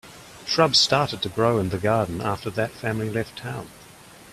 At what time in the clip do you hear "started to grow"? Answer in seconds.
0.79-1.59